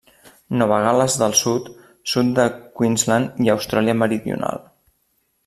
[0.59, 1.67] Nova Gal·les del Sud,
[2.13, 2.47] sud de
[2.81, 4.67] Queensland i Austràlia Meridional.